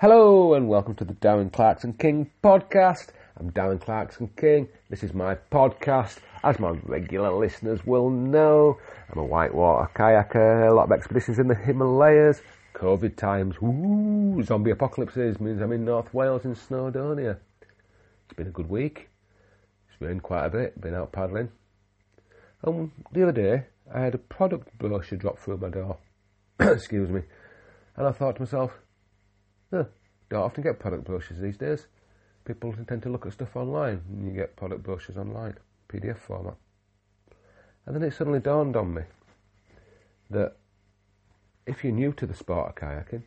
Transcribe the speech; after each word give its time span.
Hello 0.00 0.54
and 0.54 0.66
welcome 0.66 0.94
to 0.94 1.04
the 1.04 1.12
Darren 1.12 1.52
Clarkson 1.52 1.92
King 1.92 2.30
podcast. 2.42 3.08
I'm 3.36 3.50
Darren 3.50 3.78
Clarkson 3.78 4.30
King. 4.34 4.66
This 4.88 5.02
is 5.02 5.12
my 5.12 5.34
podcast. 5.34 6.20
As 6.42 6.58
my 6.58 6.70
regular 6.84 7.30
listeners 7.32 7.84
will 7.84 8.08
know, 8.08 8.78
I'm 9.10 9.18
a 9.18 9.22
whitewater 9.22 9.90
kayaker, 9.94 10.70
a 10.70 10.72
lot 10.72 10.84
of 10.84 10.92
expeditions 10.92 11.38
in 11.38 11.48
the 11.48 11.54
Himalayas, 11.54 12.40
COVID 12.72 13.16
times, 13.16 13.56
ooh, 13.62 14.42
zombie 14.42 14.70
apocalypses 14.70 15.38
means 15.38 15.60
I'm 15.60 15.72
in 15.72 15.84
North 15.84 16.14
Wales 16.14 16.46
in 16.46 16.54
Snowdonia. 16.54 17.36
It's 17.60 18.34
been 18.34 18.46
a 18.46 18.52
good 18.52 18.70
week. 18.70 19.10
It's 19.90 20.00
rained 20.00 20.22
quite 20.22 20.46
a 20.46 20.50
bit, 20.50 20.80
been 20.80 20.94
out 20.94 21.12
paddling. 21.12 21.50
And 22.62 22.90
the 23.12 23.24
other 23.24 23.32
day, 23.32 23.66
I 23.94 24.00
had 24.00 24.14
a 24.14 24.18
product 24.18 24.78
brochure 24.78 25.18
drop 25.18 25.38
through 25.38 25.58
my 25.58 25.68
door. 25.68 25.98
Excuse 26.58 27.10
me. 27.10 27.20
And 27.96 28.06
I 28.06 28.12
thought 28.12 28.36
to 28.36 28.42
myself, 28.44 28.78
huh, 29.70 29.84
don't 30.28 30.42
often 30.42 30.62
get 30.62 30.78
product 30.78 31.04
brochures 31.04 31.40
these 31.40 31.56
days. 31.56 31.86
People 32.44 32.74
tend 32.86 33.02
to 33.02 33.08
look 33.08 33.26
at 33.26 33.32
stuff 33.32 33.56
online, 33.56 34.02
and 34.08 34.26
you 34.26 34.32
get 34.32 34.56
product 34.56 34.82
brochures 34.82 35.16
online, 35.16 35.54
PDF 35.88 36.18
format. 36.18 36.56
And 37.86 37.94
then 37.94 38.02
it 38.02 38.14
suddenly 38.14 38.40
dawned 38.40 38.76
on 38.76 38.94
me 38.94 39.02
that 40.30 40.56
if 41.66 41.84
you're 41.84 41.92
new 41.92 42.12
to 42.12 42.26
the 42.26 42.34
sport 42.34 42.70
of 42.70 42.74
kayaking, 42.74 43.22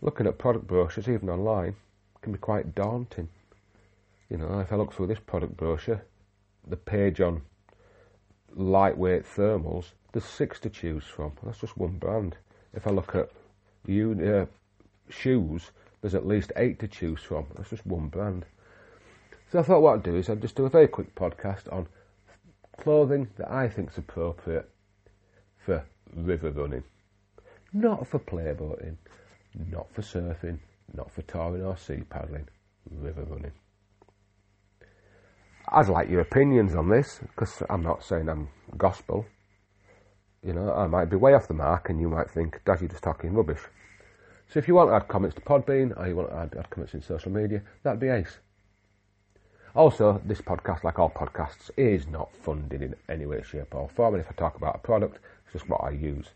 looking 0.00 0.26
at 0.26 0.38
product 0.38 0.66
brochures, 0.66 1.08
even 1.08 1.28
online, 1.28 1.76
can 2.22 2.32
be 2.32 2.38
quite 2.38 2.74
daunting. 2.74 3.28
You 4.28 4.38
know, 4.38 4.58
if 4.60 4.72
I 4.72 4.76
look 4.76 4.92
through 4.92 5.06
this 5.06 5.20
product 5.24 5.56
brochure, 5.56 6.02
the 6.66 6.76
page 6.76 7.20
on 7.20 7.42
lightweight 8.54 9.24
thermals, 9.24 9.86
there's 10.12 10.24
six 10.24 10.58
to 10.60 10.70
choose 10.70 11.04
from. 11.04 11.32
That's 11.42 11.60
just 11.60 11.76
one 11.76 11.98
brand. 11.98 12.36
If 12.74 12.86
I 12.86 12.90
look 12.90 13.14
at 13.14 13.30
you, 13.86 14.12
uh, 14.12 14.46
shoes, 15.08 15.70
there's 16.00 16.14
at 16.14 16.26
least 16.26 16.52
eight 16.56 16.78
to 16.80 16.88
choose 16.88 17.20
from. 17.20 17.46
That's 17.56 17.70
just 17.70 17.86
one 17.86 18.08
brand. 18.08 18.44
So 19.50 19.58
I 19.60 19.62
thought 19.62 19.82
what 19.82 19.94
I'd 19.94 20.02
do 20.02 20.16
is 20.16 20.28
I'd 20.28 20.42
just 20.42 20.56
do 20.56 20.66
a 20.66 20.70
very 20.70 20.88
quick 20.88 21.14
podcast 21.14 21.72
on 21.72 21.86
clothing 22.78 23.28
that 23.36 23.50
I 23.50 23.68
think 23.68 23.90
is 23.90 23.98
appropriate 23.98 24.68
for 25.58 25.84
river 26.14 26.50
running. 26.50 26.84
Not 27.72 28.06
for 28.06 28.18
playboating, 28.18 28.96
not 29.70 29.92
for 29.92 30.02
surfing, 30.02 30.58
not 30.94 31.10
for 31.10 31.22
touring 31.22 31.64
or 31.64 31.76
sea 31.76 32.02
paddling, 32.08 32.48
river 32.90 33.24
running. 33.24 33.52
I'd 35.68 35.88
like 35.88 36.08
your 36.08 36.20
opinions 36.20 36.74
on 36.74 36.88
this 36.88 37.20
because 37.22 37.62
I'm 37.68 37.82
not 37.82 38.04
saying 38.04 38.28
I'm 38.28 38.48
gospel. 38.76 39.26
You 40.42 40.52
know, 40.52 40.72
I 40.72 40.86
might 40.86 41.06
be 41.06 41.16
way 41.16 41.34
off 41.34 41.48
the 41.48 41.54
mark 41.54 41.90
and 41.90 42.00
you 42.00 42.08
might 42.08 42.30
think, 42.30 42.60
Dad, 42.64 42.80
you're 42.80 42.88
just 42.88 43.02
talking 43.02 43.34
rubbish. 43.34 43.62
So 44.48 44.58
if 44.58 44.68
you 44.68 44.74
want 44.74 44.90
to 44.90 44.94
add 44.94 45.08
comments 45.08 45.34
to 45.36 45.42
Podbean 45.42 45.98
or 45.98 46.06
you 46.06 46.16
want 46.16 46.30
to 46.30 46.36
add, 46.36 46.54
add 46.56 46.70
comments 46.70 46.94
in 46.94 47.02
social 47.02 47.32
media, 47.32 47.62
that'd 47.82 48.00
be 48.00 48.08
ace. 48.08 48.38
Also, 49.74 50.22
this 50.24 50.40
podcast, 50.40 50.84
like 50.84 50.98
all 50.98 51.10
podcasts, 51.10 51.70
is 51.76 52.06
not 52.06 52.32
funded 52.32 52.80
in 52.80 52.94
any 53.08 53.26
way, 53.26 53.42
shape 53.42 53.74
or 53.74 53.88
form. 53.88 54.14
And 54.14 54.24
if 54.24 54.30
I 54.30 54.34
talk 54.34 54.56
about 54.56 54.76
a 54.76 54.78
product, 54.78 55.18
it's 55.44 55.52
just 55.52 55.68
what 55.68 55.84
I 55.84 55.90
use. 55.90 56.28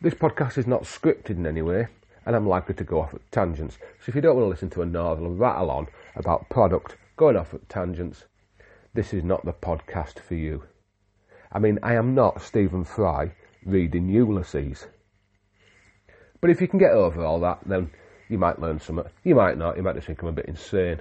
This 0.00 0.14
podcast 0.14 0.58
is 0.58 0.66
not 0.66 0.82
scripted 0.84 1.36
in 1.36 1.46
any 1.46 1.62
way, 1.62 1.86
and 2.26 2.34
I'm 2.34 2.48
likely 2.48 2.74
to 2.74 2.84
go 2.84 3.00
off 3.00 3.14
at 3.14 3.30
tangents. 3.30 3.76
So 4.00 4.08
if 4.08 4.14
you 4.14 4.20
don't 4.20 4.34
want 4.34 4.46
to 4.46 4.50
listen 4.50 4.70
to 4.70 4.82
a 4.82 4.86
northern 4.86 5.36
rattle 5.36 5.70
on 5.70 5.86
about 6.16 6.48
product 6.48 6.96
going 7.16 7.36
off 7.36 7.54
at 7.54 7.68
tangents, 7.68 8.24
this 8.94 9.12
is 9.12 9.22
not 9.22 9.44
the 9.44 9.52
podcast 9.52 10.18
for 10.18 10.34
you. 10.34 10.64
I 11.52 11.58
mean, 11.58 11.78
I 11.82 11.94
am 11.94 12.14
not 12.14 12.42
Stephen 12.42 12.84
Fry 12.84 13.32
reading 13.64 14.08
Ulysses. 14.08 14.86
But 16.40 16.50
if 16.50 16.60
you 16.60 16.68
can 16.68 16.78
get 16.78 16.92
over 16.92 17.24
all 17.24 17.40
that, 17.40 17.60
then 17.66 17.90
you 18.28 18.38
might 18.38 18.60
learn 18.60 18.80
something. 18.80 19.04
You 19.24 19.34
might 19.34 19.58
not. 19.58 19.76
You 19.76 19.82
might 19.82 19.94
just 19.94 20.06
think 20.06 20.22
I'm 20.22 20.28
a 20.28 20.32
bit 20.32 20.46
insane. 20.46 21.00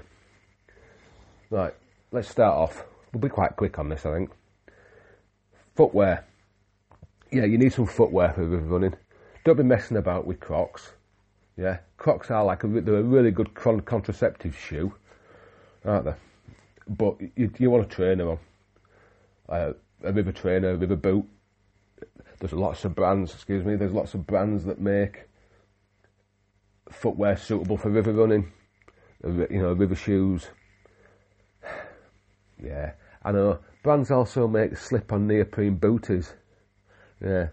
Right, 1.50 1.74
let's 2.12 2.30
start 2.30 2.56
off. 2.56 2.84
We'll 3.14 3.22
be 3.22 3.30
quite 3.30 3.56
quick 3.56 3.80
on 3.80 3.90
this, 3.90 4.06
I 4.06 4.14
think. 4.14 4.32
Footwear. 5.76 6.26
Yeah, 7.32 7.46
you 7.46 7.58
need 7.58 7.74
some 7.74 7.86
footwear 7.86 8.34
for 8.34 8.44
river 8.44 8.66
running. 8.66 8.96
Don't 9.46 9.58
be 9.58 9.64
messing 9.64 9.98
about 9.98 10.26
with 10.26 10.40
Crocs. 10.40 10.92
Yeah, 11.58 11.80
Crocs 11.98 12.32
are 12.32 12.44
like 12.44 12.64
a, 12.64 12.68
they're 12.68 12.98
a 12.98 13.04
really 13.04 13.32
good 13.32 13.54
contraceptive 13.54 14.58
shoe, 14.58 14.94
aren't 15.86 16.06
they? 16.06 16.14
But 16.88 17.18
you, 17.36 17.52
you 17.58 17.70
want 17.70 17.86
a 17.86 17.96
trainer 17.96 18.32
on. 18.32 18.40
Uh, 19.48 19.74
a 20.04 20.12
river 20.14 20.32
trainer, 20.32 20.72
a 20.72 20.76
river 20.76 20.96
boot. 20.96 21.26
There's 22.40 22.54
lots 22.54 22.86
of 22.86 22.96
brands, 22.96 23.34
excuse 23.34 23.66
me, 23.66 23.76
there's 23.76 23.92
lots 23.92 24.14
of 24.14 24.26
brands 24.26 24.64
that 24.66 24.80
make 24.80 25.29
footwear 26.90 27.38
suitable 27.38 27.78
for 27.78 27.90
river 27.90 28.12
running, 28.14 28.52
you 29.24 29.62
know, 29.62 29.74
river 29.74 29.96
shoes. 29.96 30.48
Yeah, 32.62 32.92
I 33.24 33.32
know. 33.32 33.60
Brands 33.84 34.12
also 34.12 34.46
make 34.46 34.76
slip-on 34.76 35.28
neoprene 35.28 35.76
booties. 35.76 36.34
Yeah, 37.24 37.48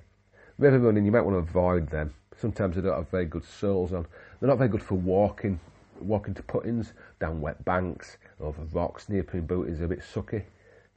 river 0.59 0.81
running, 0.81 1.05
you 1.05 1.13
might 1.13 1.21
want 1.21 1.37
to 1.37 1.49
avoid 1.49 1.89
them. 1.91 2.13
Sometimes 2.37 2.75
they 2.75 2.83
don't 2.83 2.97
have 2.97 3.09
very 3.09 3.25
good 3.25 3.45
soles 3.45 3.93
on. 3.93 4.05
They're 4.41 4.49
not 4.49 4.59
very 4.59 4.69
good 4.69 4.83
for 4.83 4.97
walking, 4.97 5.61
walking 6.01 6.35
to 6.35 6.43
put-ins 6.43 6.93
down 7.21 7.41
wet 7.41 7.65
banks, 7.65 8.17
over 8.41 8.63
rocks. 8.73 9.09
Neoprene 9.09 9.47
booties 9.47 9.81
are 9.81 9.85
a 9.85 9.89
bit 9.89 10.01
sucky 10.01 10.43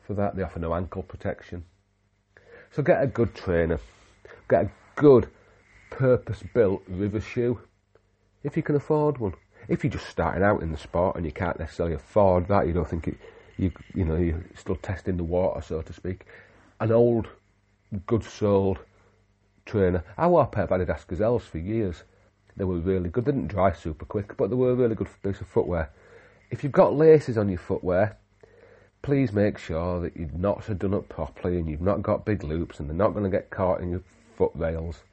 for 0.02 0.16
that. 0.16 0.36
They 0.36 0.42
offer 0.42 0.58
no 0.58 0.74
ankle 0.74 1.04
protection. 1.04 1.64
So 2.72 2.82
get 2.82 3.04
a 3.04 3.08
good 3.08 3.36
trainer. 3.36 3.80
Get 4.50 4.66
a 4.66 4.72
good 4.96 5.30
purpose-built 5.92 6.82
river 6.88 7.22
shoe 7.22 7.60
if 8.44 8.56
you 8.56 8.64
can 8.64 8.76
afford 8.76 9.18
one. 9.18 9.34
If 9.68 9.84
you're 9.84 9.92
just 9.92 10.10
starting 10.10 10.44
out 10.44 10.62
in 10.62 10.72
the 10.72 10.78
sport 10.78 11.16
and 11.16 11.26
you 11.26 11.32
can't 11.32 11.60
necessarily 11.60 11.96
afford 11.96 12.48
that, 12.48 12.68
you 12.68 12.74
don't 12.74 12.90
think 12.90 13.08
it, 13.08 13.18
you 13.58 13.72
you 13.94 14.06
know 14.06 14.16
you're 14.16 14.44
still 14.56 14.76
testing 14.78 15.18
the 15.18 15.24
water, 15.24 15.62
so 15.62 15.82
to 15.82 15.94
speak. 15.94 16.26
An 16.80 16.92
old, 16.92 17.28
good-soled 18.08 18.80
trainer. 19.66 20.04
I 20.18 20.28
wore 20.28 20.44
a 20.44 20.48
pair 20.48 20.64
of 20.64 20.70
Adidas 20.70 21.06
Gazelles 21.06 21.44
for 21.44 21.58
years. 21.58 22.04
They 22.58 22.64
were 22.64 22.80
really 22.80 23.10
good. 23.10 23.26
They 23.26 23.32
didn't 23.32 23.48
dry 23.48 23.74
super 23.74 24.06
quick, 24.06 24.36
but 24.38 24.50
they 24.50 24.56
were 24.56 24.72
a 24.72 24.76
really 24.76 24.96
good 24.96 25.10
piece 25.24 25.42
of 25.42 25.48
footwear. 25.48 25.92
If 26.50 26.64
you've 26.64 26.72
got 26.72 26.96
laces 26.96 27.38
on 27.38 27.50
your 27.50 27.60
footwear, 27.60 28.18
please 29.02 29.32
make 29.32 29.58
sure 29.58 30.02
that 30.02 30.18
your 30.18 30.30
knots 30.34 30.70
are 30.70 30.74
done 30.74 30.94
up 30.94 31.08
properly 31.08 31.58
and 31.58 31.70
you've 31.70 31.82
not 31.82 32.02
got 32.02 32.26
big 32.26 32.44
loops 32.44 32.80
and 32.80 32.90
they're 32.90 32.96
not 32.96 33.14
going 33.14 33.24
to 33.24 33.30
get 33.30 33.50
caught 33.50 33.82
in 33.82 33.92
your 33.92 34.02
foot 34.36 34.52
rails. 34.56 35.04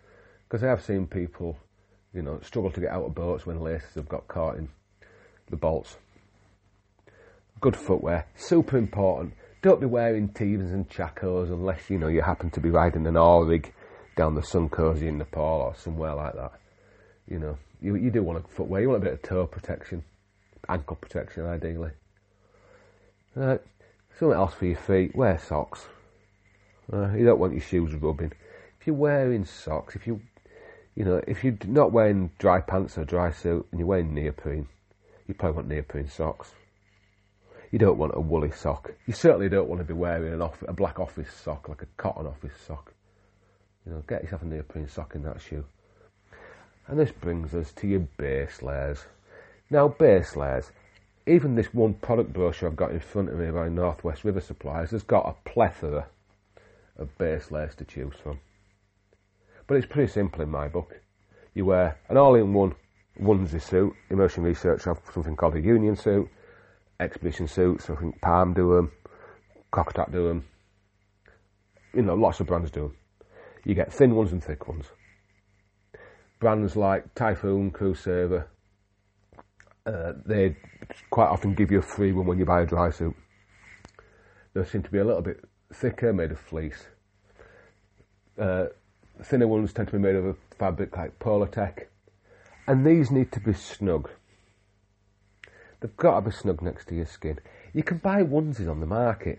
Because 0.48 0.64
I 0.64 0.68
have 0.68 0.82
seen 0.82 1.06
people 1.06 1.58
you 2.12 2.22
know, 2.22 2.40
struggle 2.42 2.70
to 2.70 2.80
get 2.80 2.90
out 2.90 3.04
of 3.04 3.14
boats 3.14 3.46
when 3.46 3.60
laces 3.60 3.94
have 3.94 4.08
got 4.08 4.26
caught 4.28 4.56
in 4.56 4.68
the 5.50 5.56
bolts. 5.56 5.96
Good 7.60 7.76
footwear, 7.76 8.26
super 8.36 8.76
important. 8.76 9.34
Don't 9.62 9.80
be 9.80 9.86
wearing 9.86 10.28
Tevas 10.28 10.72
and 10.72 10.88
Chacos 10.88 11.48
unless, 11.48 11.90
you 11.90 11.98
know, 11.98 12.08
you 12.08 12.22
happen 12.22 12.50
to 12.50 12.60
be 12.60 12.70
riding 12.70 13.06
an 13.06 13.16
oar 13.16 13.44
rig 13.44 13.72
down 14.16 14.34
the 14.34 14.40
Sunkosi 14.40 15.02
in 15.02 15.18
Nepal 15.18 15.62
or 15.62 15.74
somewhere 15.74 16.14
like 16.14 16.34
that. 16.34 16.52
You 17.28 17.38
know, 17.38 17.58
you, 17.80 17.96
you 17.96 18.10
do 18.10 18.22
want 18.22 18.44
a 18.44 18.48
footwear, 18.48 18.82
you 18.82 18.88
want 18.88 19.02
a 19.02 19.04
bit 19.04 19.14
of 19.14 19.22
toe 19.22 19.46
protection, 19.46 20.04
ankle 20.68 20.96
protection 20.96 21.46
ideally. 21.46 21.90
Uh, 23.38 23.58
something 24.18 24.36
else 24.36 24.54
for 24.54 24.66
your 24.66 24.76
feet, 24.76 25.14
wear 25.14 25.38
socks. 25.38 25.86
Uh, 26.92 27.12
you 27.12 27.24
don't 27.24 27.38
want 27.38 27.52
your 27.52 27.62
shoes 27.62 27.92
rubbing. 27.94 28.32
If 28.80 28.86
you're 28.86 28.96
wearing 28.96 29.44
socks, 29.44 29.96
if 29.96 30.06
you 30.06 30.20
you 30.96 31.04
know, 31.04 31.20
if 31.28 31.44
you're 31.44 31.58
not 31.66 31.92
wearing 31.92 32.30
dry 32.38 32.60
pants 32.60 32.96
or 32.96 33.04
dry 33.04 33.30
suit 33.30 33.66
and 33.70 33.78
you're 33.78 33.86
wearing 33.86 34.14
neoprene, 34.14 34.66
you 35.28 35.34
probably 35.34 35.56
want 35.56 35.68
neoprene 35.68 36.08
socks. 36.08 36.52
You 37.70 37.78
don't 37.78 37.98
want 37.98 38.12
a 38.14 38.20
woolly 38.20 38.50
sock. 38.50 38.92
You 39.06 39.12
certainly 39.12 39.50
don't 39.50 39.68
want 39.68 39.80
to 39.80 39.84
be 39.84 39.92
wearing 39.92 40.32
an 40.32 40.40
off, 40.40 40.62
a 40.66 40.72
black 40.72 40.98
office 40.98 41.30
sock, 41.30 41.68
like 41.68 41.82
a 41.82 41.86
cotton 41.98 42.26
office 42.26 42.54
sock. 42.66 42.94
You 43.84 43.92
know, 43.92 44.04
get 44.08 44.22
yourself 44.22 44.42
a 44.42 44.46
neoprene 44.46 44.88
sock 44.88 45.14
in 45.14 45.22
that 45.24 45.42
shoe. 45.42 45.64
And 46.88 46.98
this 46.98 47.12
brings 47.12 47.54
us 47.54 47.72
to 47.72 47.86
your 47.86 48.08
base 48.16 48.62
layers. 48.62 49.04
Now, 49.68 49.88
base 49.88 50.34
layers, 50.34 50.70
even 51.26 51.56
this 51.56 51.74
one 51.74 51.94
product 51.94 52.32
brochure 52.32 52.70
I've 52.70 52.76
got 52.76 52.92
in 52.92 53.00
front 53.00 53.28
of 53.28 53.38
me 53.38 53.50
by 53.50 53.68
Northwest 53.68 54.24
River 54.24 54.40
Supplies 54.40 54.92
has 54.92 55.02
got 55.02 55.28
a 55.28 55.48
plethora 55.48 56.06
of 56.96 57.18
base 57.18 57.50
layers 57.50 57.74
to 57.74 57.84
choose 57.84 58.14
from. 58.22 58.38
But 59.66 59.76
it's 59.76 59.86
pretty 59.86 60.12
simple 60.12 60.42
in 60.42 60.50
my 60.50 60.68
book. 60.68 61.00
You 61.54 61.64
wear 61.64 61.98
an 62.08 62.16
all-in-one 62.16 62.74
onesie 63.20 63.62
suit. 63.62 63.94
Immersion 64.10 64.44
Research 64.44 64.84
have 64.84 65.00
something 65.12 65.36
called 65.36 65.56
a 65.56 65.60
union 65.60 65.96
suit, 65.96 66.28
expedition 67.00 67.48
suits. 67.48 67.90
I 67.90 67.96
think 67.96 68.20
Palm 68.20 68.54
do 68.54 68.74
them, 68.74 68.92
Kokatat 69.72 70.12
do 70.12 70.28
them. 70.28 70.44
You 71.94 72.02
know, 72.02 72.14
lots 72.14 72.40
of 72.40 72.46
brands 72.46 72.70
do 72.70 72.82
them. 72.82 72.96
You 73.64 73.74
get 73.74 73.92
thin 73.92 74.14
ones 74.14 74.32
and 74.32 74.42
thick 74.44 74.68
ones. 74.68 74.86
Brands 76.38 76.76
like 76.76 77.14
Typhoon, 77.14 77.70
Crewsaver, 77.70 78.48
uh, 79.86 80.12
they 80.24 80.56
quite 81.10 81.28
often 81.28 81.54
give 81.54 81.70
you 81.70 81.78
a 81.78 81.82
free 81.82 82.12
one 82.12 82.26
when 82.26 82.38
you 82.38 82.44
buy 82.44 82.62
a 82.62 82.66
dry 82.66 82.90
suit. 82.90 83.16
They 84.52 84.64
seem 84.64 84.82
to 84.82 84.90
be 84.90 84.98
a 84.98 85.04
little 85.04 85.22
bit 85.22 85.42
thicker, 85.72 86.12
made 86.12 86.32
of 86.32 86.38
fleece. 86.38 86.86
Uh, 88.38 88.66
thinner 89.22 89.48
ones 89.48 89.72
tend 89.72 89.88
to 89.88 89.92
be 89.92 89.98
made 89.98 90.16
of 90.16 90.26
a 90.26 90.36
fabric 90.58 90.96
like 90.96 91.18
Polartec. 91.18 91.86
And 92.66 92.86
these 92.86 93.10
need 93.10 93.32
to 93.32 93.40
be 93.40 93.52
snug. 93.52 94.10
They've 95.80 95.96
got 95.96 96.20
to 96.20 96.30
be 96.30 96.32
snug 96.32 96.62
next 96.62 96.88
to 96.88 96.94
your 96.94 97.06
skin. 97.06 97.38
You 97.72 97.82
can 97.82 97.98
buy 97.98 98.22
onesies 98.22 98.70
on 98.70 98.80
the 98.80 98.86
market, 98.86 99.38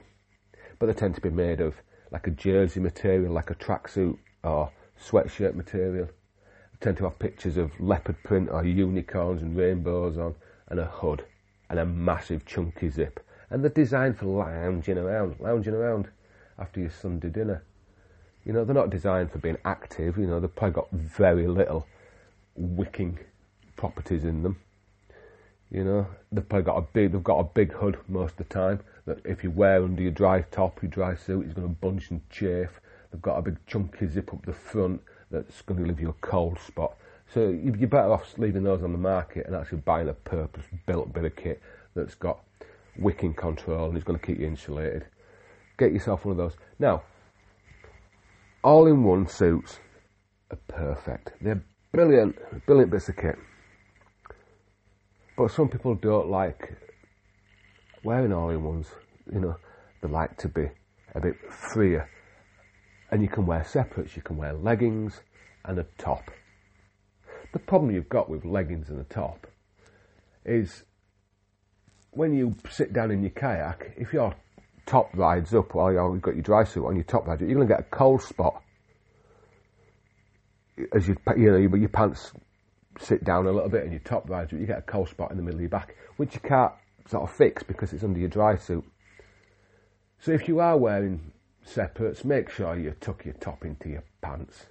but 0.80 0.86
they 0.86 0.94
tend 0.94 1.16
to 1.16 1.22
be 1.22 1.30
made 1.30 1.60
of 1.60 1.76
like 2.12 2.28
a 2.28 2.32
jersey 2.32 2.80
material, 2.80 3.34
like 3.34 3.50
a 3.50 3.56
tracksuit 3.56 4.18
or 4.44 4.72
sweatshirt 5.00 5.56
material. 5.56 6.06
They 6.06 6.78
tend 6.80 6.98
to 6.98 7.06
have 7.06 7.20
pictures 7.20 7.58
of 7.58 7.80
leopard 7.80 8.24
print 8.24 8.50
or 8.50 8.64
unicorns 8.64 9.42
and 9.42 9.58
rainbows 9.58 10.18
on, 10.18 10.36
and 10.70 10.80
a 10.80 10.86
hood, 10.86 11.26
and 11.70 11.80
a 11.80 11.86
massive 11.86 12.46
chunky 12.46 12.90
zip. 12.90 13.20
And 13.50 13.64
they're 13.64 13.70
designed 13.70 14.18
for 14.18 14.26
lounging 14.26 14.98
around, 14.98 15.38
lounging 15.40 15.74
around 15.74 16.10
after 16.60 16.80
your 16.80 16.92
Sunday 16.92 17.30
dinner. 17.30 17.64
You 18.48 18.54
know, 18.54 18.64
they're 18.64 18.74
not 18.74 18.90
designed 18.90 19.30
for 19.30 19.40
being 19.40 19.58
active. 19.66 20.18
You 20.18 20.26
know, 20.26 20.40
they've 20.40 20.56
probably 20.56 20.76
got 20.76 20.90
very 20.92 21.48
little 21.48 21.86
wicking 22.56 23.20
properties 23.76 24.24
in 24.24 24.42
them. 24.42 24.58
You 25.70 25.84
know, 25.84 26.08
they've 26.32 26.48
probably 26.48 26.64
got 26.64 26.78
a 26.78 26.82
big, 26.82 27.12
they've 27.12 27.22
got 27.22 27.40
a 27.40 27.44
big 27.44 27.74
hood 27.74 27.98
most 28.08 28.32
of 28.32 28.38
the 28.38 28.44
time 28.46 28.80
that 29.06 29.20
if 29.26 29.44
you 29.44 29.52
wear 29.52 29.84
under 29.84 30.02
your 30.02 30.14
dry 30.14 30.44
top, 30.50 30.82
your 30.82 30.90
dry 30.90 31.14
suit, 31.14 31.46
it's 31.46 31.54
going 31.54 31.68
to 31.68 31.74
bunch 31.74 32.10
and 32.10 32.22
chafe. 32.30 32.80
They've 33.12 33.22
got 33.22 33.36
a 33.36 33.42
big 33.42 33.58
chunky 33.68 34.08
zip 34.08 34.34
up 34.34 34.46
the 34.46 34.54
front 34.54 35.02
that's 35.30 35.62
going 35.64 35.82
to 35.82 35.86
leave 35.86 36.00
you 36.00 36.10
a 36.10 36.26
cold 36.26 36.58
spot. 36.66 36.96
So 37.34 37.50
you're 37.50 37.90
better 37.90 38.14
off 38.14 38.38
leaving 38.38 38.64
those 38.64 38.82
on 38.82 38.94
the 38.94 38.98
market 38.98 39.46
and 39.46 39.58
actually 39.58 39.80
buying 39.80 40.08
a 40.08 40.14
purpose-built 40.14 41.12
bit 41.12 41.26
of 41.26 41.36
kit 41.36 41.62
that's 41.96 42.16
got 42.16 42.40
wicking 42.98 43.34
control 43.34 43.90
and 43.90 43.98
is 43.98 44.06
going 44.06 44.18
to 44.18 44.26
keep 44.26 44.40
you 44.40 44.48
insulated. 44.48 45.06
Get 45.78 45.92
yourself 45.92 46.24
one 46.24 46.32
of 46.32 46.38
those. 46.38 46.54
Now, 46.80 47.04
all-in-one 48.68 49.26
suits 49.30 49.80
are 50.52 50.60
perfect. 50.68 51.32
They're 51.40 51.64
brilliant, 51.94 52.36
brilliant 52.66 52.92
bits 52.92 53.08
of 53.08 53.16
kit. 53.16 53.38
But 55.38 55.52
some 55.52 55.70
people 55.70 55.96
don't 55.96 56.30
like 56.30 56.76
wearing 58.04 58.34
all-in-ones. 58.34 58.88
You 59.32 59.40
know, 59.40 59.56
they 60.02 60.10
like 60.10 60.36
to 60.40 60.50
be 60.50 60.66
a 61.16 61.22
bit 61.22 61.36
freer. 61.50 62.10
And 63.10 63.22
you 63.22 63.30
can 63.30 63.46
wear 63.46 63.64
separates. 63.64 64.18
You 64.18 64.22
can 64.22 64.36
wear 64.36 64.52
leggings 64.52 65.22
and 65.64 65.80
a 65.80 65.86
top. 65.98 66.30
The 67.54 67.60
problem 67.60 67.96
you've 67.96 68.10
got 68.10 68.30
with 68.30 68.44
leggings 68.44 68.90
and 68.90 69.00
a 69.00 69.06
top 69.06 69.48
is 70.44 70.84
when 72.12 72.34
you 72.34 72.54
sit 72.70 72.92
down 72.92 73.12
in 73.12 73.22
your 73.22 73.32
kayak, 73.32 73.94
if 73.96 74.12
your 74.12 74.36
top 74.88 75.16
rides 75.16 75.54
up 75.54 75.76
oh, 75.76 75.94
while 75.94 76.14
you've 76.14 76.22
got 76.22 76.34
your 76.34 76.42
dry 76.42 76.64
suit 76.64 76.86
on, 76.86 76.96
your 76.96 77.04
top 77.04 77.28
rides 77.28 77.42
up, 77.42 77.48
you're 77.48 77.56
going 77.56 77.68
to 77.68 77.74
get 77.74 77.82
a 77.82 77.90
cold 77.90 78.22
spot 78.22 78.64
as 80.94 81.08
you 81.08 81.16
you 81.36 81.52
know 81.52 81.76
your 81.76 81.90
pants 81.90 82.32
sit 83.00 83.24
down 83.24 83.46
a 83.46 83.52
little 83.52 83.70
bit 83.70 83.84
and 83.84 83.92
your 83.92 84.02
top 84.02 84.30
rides 84.30 84.54
up, 84.54 84.60
you 84.60 84.66
get 84.66 84.80
a 84.80 84.84
cold 84.84 85.10
spot 85.10 85.32
in 85.32 85.38
the 85.38 85.44
middle 85.44 85.58
of 85.58 85.62
your 85.62 85.70
back, 85.70 85.96
which 86.18 86.34
you 86.34 86.40
can't 86.40 86.72
sort 87.08 87.24
of 87.24 87.32
fix 87.36 87.64
because 87.64 87.94
it's 87.94 88.04
under 88.04 88.20
your 88.20 88.30
dry 88.30 88.56
suit. 88.56 88.84
So 90.20 90.32
if 90.32 90.48
you 90.48 90.60
are 90.60 90.78
wearing 90.78 91.32
separates, 91.64 92.26
make 92.26 92.50
sure 92.50 92.76
you 92.76 92.96
tuck 93.00 93.26
your 93.26 93.36
top 93.36 93.66
into 93.66 93.90
your 93.90 94.04
pants. 94.22 94.66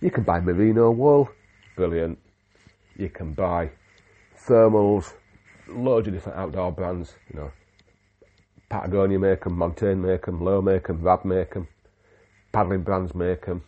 You 0.00 0.10
can 0.10 0.24
buy 0.24 0.40
merino 0.40 0.90
wool, 0.90 1.28
brilliant. 1.74 2.18
You 2.96 3.08
can 3.08 3.32
buy 3.32 3.70
thermals, 4.46 5.12
loads 5.68 6.06
of 6.06 6.14
different 6.14 6.38
outdoor 6.38 6.72
brands, 6.72 7.14
you 7.32 7.40
know. 7.40 7.50
Patagonia 8.68 9.18
make 9.18 9.44
them, 9.44 9.56
Montane 9.58 10.02
make 10.02 10.26
them, 10.26 10.42
Lowe 10.42 10.60
make 10.60 10.86
them, 10.88 11.02
Rab 11.02 11.24
make 11.24 11.54
them, 11.54 11.68
paddling 12.52 12.82
brands 12.82 13.14
make 13.14 13.46
them. 13.46 13.62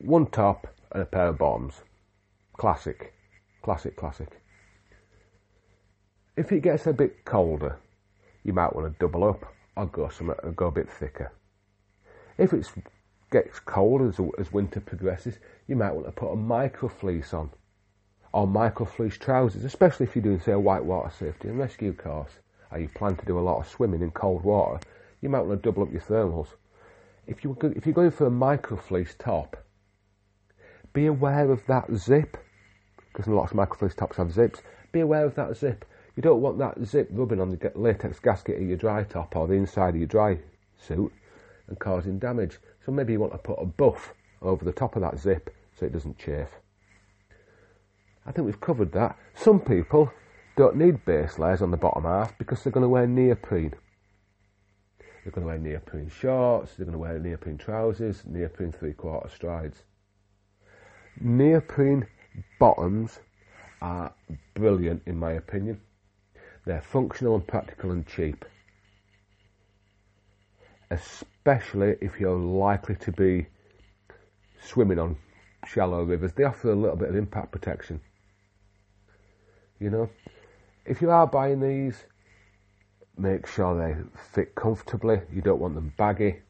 One 0.00 0.26
top, 0.26 0.66
and 0.92 1.02
a 1.02 1.06
pair 1.06 1.28
of 1.28 1.38
bottoms. 1.38 1.82
Classic. 2.54 3.12
Classic, 3.62 3.94
classic. 3.96 4.40
If 6.36 6.50
it 6.52 6.62
gets 6.62 6.86
a 6.86 6.92
bit 6.92 7.24
colder, 7.24 7.78
you 8.42 8.52
might 8.52 8.74
want 8.74 8.92
to 8.92 8.98
double 8.98 9.24
up 9.24 9.52
or 9.76 9.86
go, 9.86 10.08
some, 10.08 10.34
go 10.56 10.66
a 10.66 10.72
bit 10.72 10.90
thicker. 10.90 11.32
If 12.38 12.52
it 12.52 12.66
gets 13.30 13.60
cold 13.60 14.02
as, 14.02 14.18
as 14.38 14.52
winter 14.52 14.80
progresses, 14.80 15.38
you 15.68 15.76
might 15.76 15.92
want 15.92 16.06
to 16.06 16.12
put 16.12 16.32
a 16.32 16.36
micro 16.36 16.88
fleece 16.88 17.34
on 17.34 17.50
or 18.32 18.46
micro 18.46 18.86
fleece 18.86 19.18
trousers, 19.18 19.64
especially 19.64 20.04
if 20.04 20.14
you're 20.14 20.22
doing, 20.22 20.40
say, 20.40 20.52
a 20.52 20.58
whitewater 20.58 21.10
safety 21.10 21.48
and 21.48 21.58
rescue 21.58 21.92
course, 21.92 22.38
or 22.70 22.78
you 22.78 22.88
plan 22.88 23.16
to 23.16 23.26
do 23.26 23.38
a 23.38 23.40
lot 23.40 23.58
of 23.58 23.68
swimming 23.68 24.02
in 24.02 24.10
cold 24.10 24.44
water, 24.44 24.80
you 25.20 25.28
might 25.28 25.40
want 25.40 25.62
to 25.62 25.68
double 25.68 25.82
up 25.82 25.92
your 25.92 26.00
thermals. 26.00 26.48
If, 27.26 27.44
you, 27.44 27.56
if 27.76 27.86
you're 27.86 27.94
going 27.94 28.10
for 28.10 28.26
a 28.26 28.30
micro 28.30 28.76
fleece 28.76 29.14
top, 29.18 29.56
be 30.92 31.06
aware 31.06 31.50
of 31.50 31.64
that 31.66 31.94
zip, 31.94 32.36
because 33.12 33.26
lots 33.28 33.52
of 33.52 33.58
microfleece 33.58 33.96
tops 33.96 34.16
have 34.16 34.32
zips. 34.32 34.62
Be 34.92 35.00
aware 35.00 35.24
of 35.24 35.34
that 35.36 35.56
zip. 35.56 35.84
You 36.16 36.22
don't 36.22 36.40
want 36.40 36.58
that 36.58 36.84
zip 36.84 37.08
rubbing 37.12 37.40
on 37.40 37.50
the 37.50 37.72
latex 37.74 38.18
gasket 38.18 38.60
of 38.60 38.66
your 38.66 38.76
dry 38.76 39.04
top 39.04 39.36
or 39.36 39.46
the 39.46 39.54
inside 39.54 39.90
of 39.90 39.96
your 39.96 40.06
dry 40.06 40.38
suit 40.76 41.12
and 41.68 41.78
causing 41.78 42.18
damage. 42.18 42.58
So 42.84 42.92
maybe 42.92 43.12
you 43.12 43.20
want 43.20 43.32
to 43.32 43.38
put 43.38 43.60
a 43.60 43.66
buff 43.66 44.14
over 44.42 44.64
the 44.64 44.72
top 44.72 44.96
of 44.96 45.02
that 45.02 45.18
zip 45.18 45.54
so 45.78 45.86
it 45.86 45.92
doesn't 45.92 46.18
chafe. 46.18 46.48
I 48.26 48.32
think 48.32 48.46
we've 48.46 48.60
covered 48.60 48.92
that. 48.92 49.16
Some 49.34 49.60
people 49.60 50.12
don't 50.60 50.76
need 50.76 51.06
base 51.06 51.38
layers 51.38 51.62
on 51.62 51.70
the 51.70 51.76
bottom 51.78 52.04
half 52.04 52.36
because 52.36 52.62
they're 52.62 52.70
going 52.70 52.82
to 52.82 52.88
wear 52.88 53.06
neoprene. 53.06 53.72
They're 54.98 55.32
going 55.32 55.40
to 55.40 55.46
wear 55.46 55.58
neoprene 55.58 56.10
shorts, 56.10 56.74
they're 56.74 56.84
going 56.84 56.92
to 56.92 56.98
wear 56.98 57.18
neoprene 57.18 57.56
trousers, 57.56 58.22
neoprene 58.26 58.70
three 58.70 58.92
quarter 58.92 59.30
strides. 59.30 59.84
Neoprene 61.18 62.06
bottoms 62.58 63.20
are 63.80 64.12
brilliant 64.52 65.00
in 65.06 65.16
my 65.16 65.32
opinion. 65.32 65.80
They're 66.66 66.82
functional 66.82 67.36
and 67.36 67.46
practical 67.46 67.92
and 67.92 68.06
cheap. 68.06 68.44
Especially 70.90 71.96
if 72.02 72.20
you're 72.20 72.38
likely 72.38 72.96
to 72.96 73.12
be 73.12 73.46
swimming 74.62 74.98
on 74.98 75.16
shallow 75.66 76.02
rivers. 76.02 76.34
They 76.34 76.44
offer 76.44 76.70
a 76.70 76.76
little 76.76 76.96
bit 76.96 77.08
of 77.08 77.16
impact 77.16 77.50
protection. 77.50 78.02
You 79.78 79.88
know, 79.88 80.10
if 80.90 81.00
you 81.00 81.10
are 81.10 81.26
buying 81.26 81.60
these, 81.60 82.04
make 83.16 83.46
sure 83.46 83.76
they 83.78 84.00
fit 84.32 84.54
comfortably. 84.54 85.20
You 85.32 85.40
don't 85.40 85.60
want 85.60 85.74
them 85.74 85.92
baggy 85.96 86.40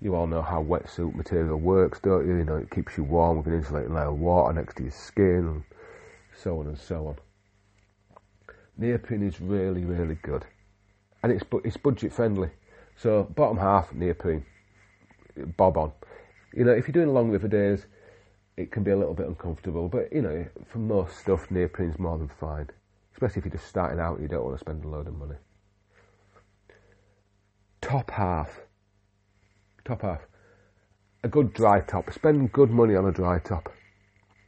you 0.00 0.14
all 0.14 0.26
know 0.26 0.42
how 0.42 0.62
wetsuit 0.62 1.14
material 1.14 1.58
works, 1.58 2.00
don't 2.00 2.26
you? 2.26 2.36
You 2.36 2.44
know, 2.44 2.56
it 2.56 2.70
keeps 2.70 2.96
you 2.96 3.04
warm 3.04 3.38
with 3.38 3.46
an 3.46 3.54
insulating 3.54 3.94
layer 3.94 4.08
of 4.08 4.18
water 4.18 4.52
next 4.54 4.76
to 4.76 4.84
your 4.84 4.92
skin, 4.92 5.46
and 5.46 5.64
so 6.34 6.58
on 6.58 6.66
and 6.66 6.78
so 6.78 7.08
on. 7.08 7.16
Neoprene 8.78 9.22
is 9.22 9.40
really, 9.40 9.84
really 9.84 10.16
good, 10.22 10.46
and 11.22 11.30
it's 11.30 11.44
it's 11.64 11.76
budget 11.76 12.12
friendly. 12.12 12.50
So 12.96 13.24
bottom 13.24 13.58
half 13.58 13.92
neoprene, 13.92 14.44
bob 15.56 15.76
on. 15.76 15.92
You 16.54 16.64
know, 16.64 16.72
if 16.72 16.88
you're 16.88 16.92
doing 16.92 17.12
long 17.12 17.30
river 17.30 17.48
days, 17.48 17.84
it 18.56 18.72
can 18.72 18.82
be 18.82 18.90
a 18.90 18.96
little 18.96 19.14
bit 19.14 19.26
uncomfortable, 19.26 19.88
but 19.88 20.10
you 20.12 20.22
know, 20.22 20.46
for 20.66 20.78
most 20.78 21.18
stuff, 21.18 21.50
neoprene's 21.50 21.98
more 21.98 22.16
than 22.16 22.28
fine. 22.28 22.70
Especially 23.20 23.40
if 23.40 23.44
you're 23.44 23.58
just 23.58 23.68
starting 23.68 24.00
out 24.00 24.20
you 24.20 24.28
don't 24.28 24.44
want 24.44 24.56
to 24.56 24.64
spend 24.64 24.84
a 24.84 24.88
load 24.88 25.06
of 25.06 25.14
money. 25.14 25.36
Top 27.82 28.10
half 28.10 28.60
top 29.90 30.02
half. 30.02 30.26
A 31.22 31.28
good 31.28 31.52
dry 31.52 31.80
top. 31.80 32.12
Spend 32.12 32.52
good 32.52 32.70
money 32.70 32.94
on 32.94 33.06
a 33.06 33.12
dry 33.12 33.38
top. 33.38 33.72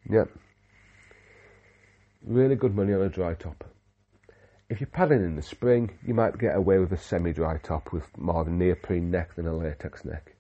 Yep. 0.08 0.28
Really 2.24 2.54
good 2.54 2.74
money 2.74 2.92
on 2.94 3.02
a 3.02 3.08
dry 3.08 3.34
top. 3.34 3.64
If 4.70 4.80
you're 4.80 4.88
paddling 4.88 5.24
in 5.24 5.36
the 5.36 5.42
spring, 5.42 5.98
you 6.06 6.14
might 6.14 6.38
get 6.38 6.56
away 6.56 6.78
with 6.78 6.92
a 6.92 6.96
semi-dry 6.96 7.58
top 7.58 7.92
with 7.92 8.04
more 8.16 8.40
of 8.40 8.48
a 8.48 8.50
neoprene 8.50 9.10
neck 9.10 9.34
than 9.34 9.46
a 9.46 9.54
latex 9.54 10.04
neck. 10.04 10.36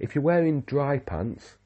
If 0.00 0.14
you're 0.14 0.24
wearing 0.24 0.62
dry 0.62 0.98
pants, 0.98 1.56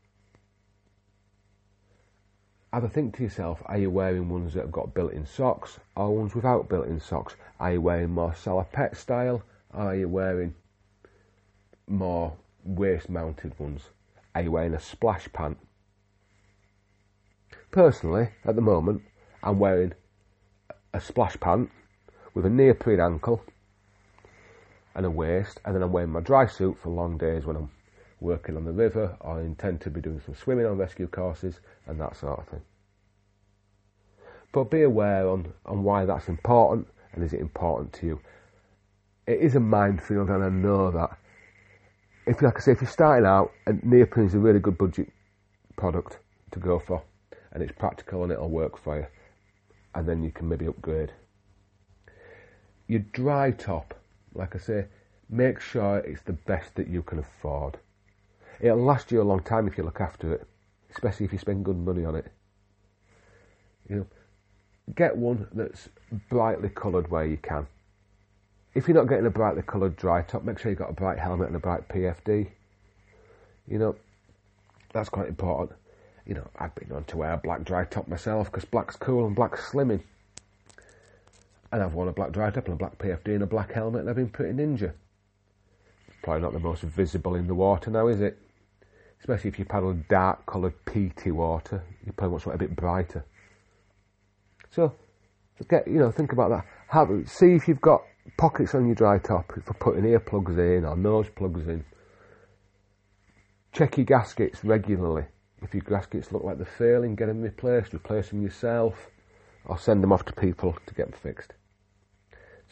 have 2.73 2.85
a 2.85 2.89
think 2.89 3.17
to 3.17 3.23
yourself, 3.23 3.63
are 3.67 3.79
you 3.79 3.91
wearing 3.91 4.29
ones 4.29 4.55
that 4.55 4.63
have 4.63 4.73
got 4.73 4.95
built-in 4.95 5.27
socks 5.27 5.79
or 5.95 6.17
ones 6.17 6.35
without 6.35 6.69
built-in 6.69 7.01
socks? 7.01 7.37
Are 7.61 7.73
you 7.73 7.81
wearing 7.81 8.11
more 8.11 8.35
salopette 8.35 8.97
style? 8.97 9.43
Are 9.73 9.95
you 9.95 10.09
wearing 10.09 10.55
more 11.87 12.37
waist 12.65 13.09
mounted 13.09 13.59
ones. 13.59 13.83
Are 14.35 14.43
you 14.43 14.53
wearing 14.53 14.75
a 14.75 14.81
splash 14.81 15.29
pant? 15.33 15.59
Personally, 17.71 18.29
at 18.45 18.55
the 18.55 18.63
moment, 18.63 19.03
I'm 19.43 19.59
wearing 19.59 19.93
a 20.93 21.01
splash 21.01 21.39
pant 21.41 21.71
with 22.35 22.47
a 22.47 22.51
neoprene 22.51 23.01
ankle 23.01 23.43
and 24.95 25.07
a 25.07 25.11
waist, 25.11 25.61
and 25.65 25.75
then 25.75 25.83
I'm 25.83 25.93
wearing 25.93 26.11
my 26.11 26.21
dry 26.21 26.47
suit 26.47 26.79
for 26.79 26.91
long 26.91 27.17
days 27.17 27.45
when 27.45 27.57
I'm 27.57 27.71
working 28.23 28.57
on 28.57 28.65
the 28.65 28.73
river 28.73 29.17
I 29.25 29.41
intend 29.41 29.81
to 29.83 29.91
be 29.91 30.01
doing 30.01 30.21
some 30.25 30.35
swimming 30.35 30.67
on 30.67 30.79
rescue 30.79 31.07
courses 31.07 31.61
and 31.87 32.01
that 32.01 32.17
sort 32.17 32.39
of 32.39 32.49
thing. 32.49 32.63
But 34.53 34.71
be 34.71 34.83
aware 34.83 35.29
on, 35.29 35.53
on 35.67 35.83
why 35.83 36.05
that's 36.05 36.29
important 36.29 36.87
and 37.13 37.25
is 37.25 37.33
it 37.33 37.41
important 37.41 37.93
to 37.95 38.07
you. 38.07 38.21
It 39.27 39.41
is 39.41 39.55
a 39.55 39.61
minefield 39.61 40.31
and 40.31 40.45
I 40.45 40.49
know 40.49 40.91
that 40.91 41.19
if 42.27 42.43
like 42.43 42.57
I 42.57 42.61
say, 42.61 42.73
if 42.73 42.81
you're 42.81 42.91
starting 42.91 43.27
out, 43.27 43.53
and 43.67 43.83
neoprene 43.85 44.27
is 44.27 44.35
a 44.35 44.39
really 44.39 44.61
good 44.61 44.79
budget 44.79 45.09
product 45.77 46.19
to 46.53 46.59
go 46.59 46.79
for, 46.79 47.03
and 47.53 47.63
it's 47.63 47.73
practical 47.73 48.23
and 48.23 48.33
it'll 48.33 48.49
work 48.49 48.79
for 48.79 48.99
you, 48.99 49.07
and 49.95 50.09
then 50.09 50.23
you 50.23 50.31
can 50.31 50.49
maybe 50.49 50.67
upgrade. 50.67 51.13
Your 52.87 53.01
dry 53.01 53.51
top, 53.51 53.95
like 54.35 54.55
I 54.55 54.59
say, 54.59 54.87
make 55.29 55.61
sure 55.61 55.99
it's 55.99 56.23
the 56.23 56.33
best 56.33 56.75
that 56.77 56.89
you 56.89 57.03
can 57.03 57.19
afford. 57.19 57.79
It'll 58.63 58.81
last 58.81 59.11
you 59.11 59.21
a 59.21 59.25
long 59.25 59.43
time 59.43 59.67
if 59.67 59.77
you 59.77 59.83
look 59.83 60.01
after 60.01 60.33
it, 60.33 60.47
especially 60.93 61.27
if 61.27 61.33
you 61.33 61.39
spend 61.39 61.65
good 61.65 61.77
money 61.77 62.05
on 62.05 62.15
it. 62.15 62.31
You 63.89 63.97
know, 63.97 64.07
get 64.95 65.17
one 65.17 65.49
that's 65.53 65.89
brightly 66.31 66.69
coloured 66.69 67.11
where 67.11 67.27
you 67.27 67.39
can. 67.39 67.67
If 68.73 68.87
you're 68.87 68.97
not 68.97 69.09
getting 69.09 69.27
a 69.27 69.31
brightly 69.31 69.63
coloured 69.63 69.97
dry 69.97 70.23
top, 70.23 70.45
make 70.45 70.61
sure 70.61 70.71
you've 70.71 70.79
got 70.79 70.91
a 70.91 70.95
bright 70.95 71.19
helmet 71.19 71.49
and 71.49 71.57
a 71.57 71.59
bright 71.59 71.89
PFD. 71.89 72.51
You 73.67 73.79
know, 73.79 73.97
that's 74.93 75.09
quite 75.09 75.27
important. 75.27 75.77
You 76.25 76.35
know, 76.35 76.49
I've 76.57 76.75
been 76.77 76.93
on 76.93 77.03
to 77.05 77.17
wear 77.17 77.33
a 77.33 77.39
black 77.39 77.65
dry 77.65 77.85
top 77.85 78.07
myself 78.07 78.47
because 78.51 78.65
black's 78.65 78.95
cool 78.95 79.27
and 79.27 79.35
black's 79.35 79.73
slimming. 79.73 80.03
And 81.73 81.83
I've 81.83 81.95
worn 81.95 82.09
a 82.09 82.13
black 82.13 82.31
dry 82.31 82.51
top 82.51 82.67
and 82.67 82.75
a 82.75 82.77
black 82.77 82.97
PFD 82.99 83.35
and 83.35 83.43
a 83.43 83.47
black 83.47 83.73
helmet 83.73 84.03
and 84.03 84.11
I've 84.11 84.17
been 84.17 84.29
pretty 84.29 84.55
ninja. 84.57 84.93
Probably 86.23 86.43
not 86.43 86.53
the 86.53 86.61
most 86.61 86.83
visible 86.83 87.35
in 87.35 87.49
the 87.49 87.55
water 87.55 87.91
now, 87.91 88.07
is 88.07 88.21
it? 88.21 88.39
Especially 89.23 89.51
if 89.51 89.59
you 89.61 89.65
paddle 89.65 89.95
dark 90.09 90.45
coloured 90.47 90.75
peaty 90.85 91.31
water, 91.31 91.85
you 92.05 92.13
probably 92.13 92.33
want 92.33 92.43
something 92.43 92.61
a 92.61 92.67
bit 92.67 92.75
brighter. 92.75 93.25
So, 94.71 94.97
get 95.69 95.87
you 95.87 96.01
know, 96.01 96.11
think 96.11 96.33
about 96.33 96.51
that. 96.51 96.67
Have, 96.89 97.09
see 97.31 97.55
if 97.55 97.69
you've 97.69 97.81
got 97.81 98.03
pockets 98.37 98.75
on 98.75 98.87
your 98.87 98.97
dry 98.97 99.19
top 99.19 99.53
for 99.65 99.75
putting 99.75 100.03
earplugs 100.03 100.59
in 100.59 100.85
or 100.85 100.97
nose 100.97 101.29
plugs 101.37 101.69
in. 101.69 101.85
Check 103.71 103.97
your 103.97 104.07
gaskets 104.07 104.65
regularly. 104.65 105.27
If 105.63 105.73
your 105.73 105.85
gaskets 105.85 106.33
look 106.33 106.43
like 106.43 106.57
they're 106.57 106.67
failing, 106.67 107.15
get 107.15 107.27
them 107.27 107.43
replaced, 107.43 107.95
replace 107.95 108.31
them 108.31 108.43
yourself, 108.43 109.07
or 109.65 109.79
send 109.79 110.03
them 110.03 110.13
off 110.13 110.25
to 110.25 110.33
people 110.33 110.77
to 110.87 110.95
get 110.95 111.13
them 111.13 111.21
fixed. 111.21 111.53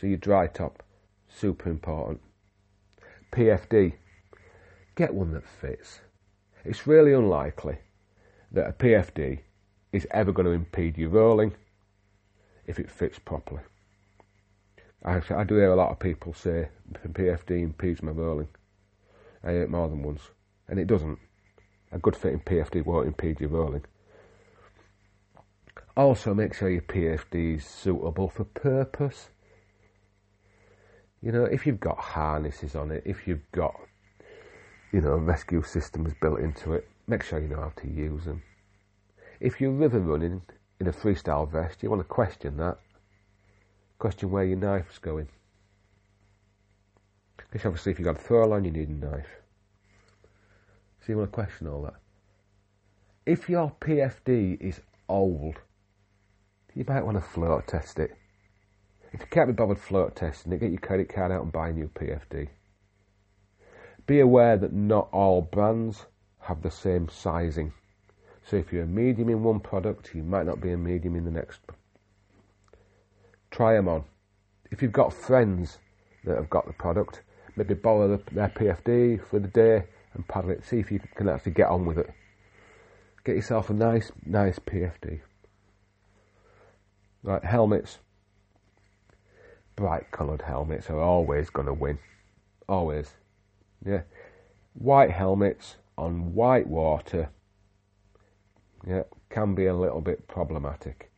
So 0.01 0.09
your 0.09 0.19
dry 0.19 0.49
top, 0.49 0.83
super 1.29 1.71
important. 1.71 2.21
PFD, 3.31 3.93
get 4.97 5.15
one 5.15 5.33
that 5.35 5.47
fits. 5.47 6.01
It's 6.65 6.87
really 6.87 7.13
unlikely 7.13 7.79
that 8.53 8.69
a 8.69 8.73
PFD 8.73 9.41
is 9.93 10.07
ever 10.11 10.33
going 10.33 10.47
to 10.47 10.53
impede 10.53 10.99
your 10.99 11.11
rolling 11.11 11.55
if 12.67 12.79
it 12.79 12.91
fits 12.91 13.19
properly. 13.19 13.63
I, 15.05 15.21
I 15.31 15.45
do 15.45 15.55
hear 15.55 15.73
a 15.73 15.77
lot 15.77 15.91
of 15.91 15.99
people 15.99 16.35
say 16.35 16.69
PFD 16.93 17.63
impedes 17.63 18.03
my 18.03 18.13
rolling. 18.13 18.49
I 19.43 19.53
hear 19.53 19.63
it 19.63 19.71
more 19.71 19.89
than 19.89 20.03
once, 20.03 20.23
and 20.69 20.79
it 20.79 20.87
doesn't. 20.87 21.19
A 21.93 21.99
good 21.99 22.15
fitting 22.15 22.41
PFD 22.41 22.85
won't 22.85 23.09
impede 23.09 23.41
your 23.41 23.51
rolling. 23.51 23.85
Also, 25.97 26.35
make 26.35 26.55
sure 26.55 26.71
your 26.71 26.83
PFD 26.83 27.57
is 27.57 27.65
suitable 27.65 28.29
for 28.29 28.45
purpose. 28.45 29.31
You 31.21 31.33
know, 31.33 31.45
if 31.45 31.67
you've 31.67 31.81
got 31.81 31.99
harnesses 31.99 32.77
on 32.77 32.91
it, 32.91 33.03
if 33.05 33.27
you've 33.27 33.51
got, 33.53 33.75
you 34.93 35.01
know, 35.01 35.13
a 35.13 35.19
rescue 35.19 35.63
systems 35.63 36.13
built 36.21 36.41
into 36.41 36.75
it, 36.75 36.89
make 37.07 37.23
sure 37.23 37.39
you 37.39 37.49
know 37.49 37.61
how 37.61 37.73
to 37.77 37.89
use 37.89 38.25
them. 38.25 38.43
If 39.41 39.61
you're 39.61 39.71
river 39.71 40.01
running 40.01 40.43
in 40.81 40.89
a 40.89 40.93
freestyle 40.93 41.51
vest, 41.51 41.83
you 41.83 41.91
want 41.91 42.01
to 42.01 42.09
question 42.09 42.57
that. 42.59 42.79
Question 43.99 44.31
where 44.31 44.45
your 44.45 44.57
knife's 44.57 44.99
going. 44.99 45.29
Because 47.37 47.67
obviously 47.67 47.93
if 47.93 47.99
you've 47.99 48.07
got 48.07 48.17
a 48.17 48.23
throw 48.23 48.47
line, 48.47 48.65
you 48.65 48.71
need 48.71 48.89
a 48.89 48.93
knife. 48.93 49.41
So 51.01 51.13
you 51.13 51.19
want 51.19 51.33
to 51.33 51.35
question 51.35 51.67
all 51.67 51.83
that. 51.83 51.95
If 53.27 53.49
your 53.49 53.73
PFD 53.81 54.61
is 54.61 54.81
old, 55.09 55.57
you 56.75 56.85
might 56.87 57.05
want 57.05 57.17
to 57.17 57.23
float 57.23 57.67
test 57.67 57.99
it. 57.99 58.17
If 59.13 59.21
you 59.21 59.27
can't 59.27 59.49
be 59.49 59.53
bothered 59.53 59.79
float 59.79 60.15
testing 60.15 60.53
it, 60.53 60.61
get 60.61 60.71
your 60.71 60.81
credit 60.81 61.13
card 61.13 61.33
out 61.33 61.43
and 61.43 61.53
buy 61.53 61.71
a 61.71 61.73
new 61.73 61.89
PFD. 61.89 62.49
Be 64.11 64.19
aware 64.19 64.57
that 64.57 64.73
not 64.73 65.09
all 65.13 65.41
brands 65.41 66.07
have 66.41 66.63
the 66.63 66.71
same 66.73 67.09
sizing. 67.09 67.73
So 68.45 68.57
if 68.57 68.73
you're 68.73 68.83
a 68.83 68.87
medium 68.89 69.29
in 69.29 69.45
one 69.45 69.61
product, 69.61 70.17
you 70.17 70.25
might 70.25 70.47
not 70.47 70.61
be 70.61 70.73
a 70.73 70.77
medium 70.77 71.15
in 71.15 71.25
the 71.25 71.31
next. 71.31 71.61
Try 73.53 73.75
them 73.75 73.87
on. 73.87 74.03
If 74.73 74.83
you've 74.83 74.91
got 74.91 75.13
friends 75.13 75.79
that 76.25 76.35
have 76.35 76.51
got 76.51 76.67
the 76.67 76.73
product, 76.73 77.23
maybe 77.55 77.75
borrow 77.75 78.21
their 78.33 78.49
PFD 78.49 79.25
for 79.29 79.39
the 79.39 79.47
day 79.47 79.85
and 80.15 80.27
paddle 80.27 80.51
it. 80.51 80.65
See 80.65 80.81
if 80.81 80.91
you 80.91 80.99
can 81.15 81.29
actually 81.29 81.53
get 81.53 81.69
on 81.69 81.87
with 81.87 81.99
it. 81.99 82.11
Get 83.23 83.37
yourself 83.37 83.71
a 83.71 83.75
nice, 83.75 84.11
nice 84.27 84.59
PFD. 84.59 85.21
Right, 87.23 87.45
helmets 87.45 87.99
bright 89.77 90.11
coloured 90.11 90.43
helmets 90.43 90.91
are 90.91 91.01
always 91.01 91.49
going 91.49 91.67
to 91.67 91.73
win. 91.73 92.01
Always. 92.69 93.15
Yeah. 93.85 94.03
White 94.75 95.11
helmets 95.11 95.77
on 95.97 96.35
white 96.35 96.67
water, 96.67 97.31
yeah, 98.87 99.03
can 99.29 99.55
be 99.55 99.67
a 99.67 99.75
little 99.75 100.01
bit 100.01 100.29
problematic. 100.29 101.11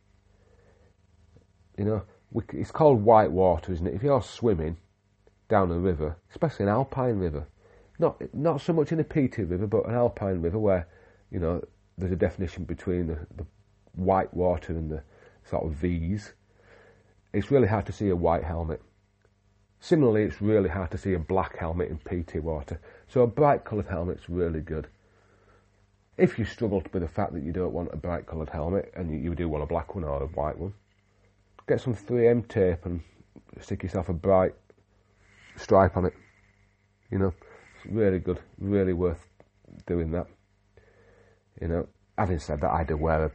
You 1.77 1.85
know, 1.85 2.03
we, 2.31 2.43
it's 2.53 2.71
called 2.71 3.03
white 3.03 3.31
water, 3.31 3.71
isn't 3.71 3.87
it? 3.87 3.93
If 3.93 4.03
you're 4.03 4.21
swimming 4.21 4.77
down 5.49 5.71
a 5.71 5.77
river, 5.77 6.17
especially 6.31 6.63
an 6.63 6.69
alpine 6.69 7.19
river, 7.19 7.47
not 7.99 8.21
not 8.33 8.61
so 8.61 8.73
much 8.73 8.91
in 8.91 8.99
a 8.99 9.03
peaty 9.03 9.43
river, 9.43 9.67
but 9.67 9.87
an 9.87 9.93
alpine 9.93 10.41
river 10.41 10.59
where, 10.59 10.87
you 11.31 11.39
know, 11.39 11.63
there's 11.97 12.11
a 12.11 12.17
definition 12.17 12.63
between 12.65 13.07
the, 13.07 13.19
the 13.35 13.45
white 13.93 14.33
water 14.33 14.73
and 14.73 14.89
the 14.89 15.03
sort 15.43 15.63
of 15.63 15.73
V's 15.73 16.33
it's 17.33 17.49
really 17.49 17.67
hard 17.67 17.85
to 17.87 17.91
see 17.91 18.09
a 18.09 18.15
white 18.15 18.43
helmet. 18.43 18.81
Similarly, 19.83 20.23
it's 20.23 20.41
really 20.41 20.69
hard 20.69 20.91
to 20.91 20.97
see 20.97 21.13
a 21.13 21.19
black 21.19 21.57
helmet 21.57 21.89
in 21.89 21.97
PT 21.97 22.35
water. 22.41 22.79
So 23.09 23.21
a 23.21 23.27
bright 23.27 23.65
coloured 23.65 23.87
helmet's 23.87 24.29
really 24.29 24.61
good. 24.61 24.87
If 26.17 26.39
you 26.39 26.45
struggle 26.45 26.81
with 26.93 27.01
the 27.03 27.07
fact 27.09 27.33
that 27.33 27.43
you 27.43 27.51
don't 27.51 27.73
want 27.73 27.89
a 27.91 27.97
bright 27.97 28.25
coloured 28.25 28.49
helmet 28.49 28.93
and 28.95 29.11
you, 29.11 29.35
do 29.35 29.49
want 29.49 29.61
a 29.61 29.65
black 29.65 29.93
one 29.93 30.05
or 30.05 30.23
a 30.23 30.27
white 30.27 30.57
one, 30.57 30.73
get 31.67 31.81
some 31.81 31.93
3M 31.93 32.47
tape 32.47 32.85
and 32.85 33.01
stick 33.59 33.83
yourself 33.83 34.07
a 34.07 34.13
bright 34.13 34.53
stripe 35.57 35.97
on 35.97 36.05
it. 36.05 36.13
You 37.11 37.19
know, 37.19 37.33
it's 37.75 37.85
really 37.85 38.19
good, 38.19 38.39
really 38.59 38.93
worth 38.93 39.27
doing 39.85 40.11
that. 40.11 40.27
You 41.59 41.67
know, 41.67 41.87
having 42.17 42.39
said 42.39 42.61
that, 42.61 42.71
I 42.71 42.85
do 42.85 42.95
wear 42.95 43.33